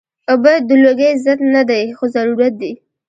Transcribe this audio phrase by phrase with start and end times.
[0.31, 2.71] اوبه د لوږې ضد نه دي، خو ضرورت دي